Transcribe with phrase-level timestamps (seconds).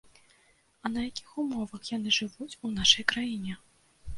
[0.83, 3.53] А на якіх умовах яны жывуць у нашай краіне?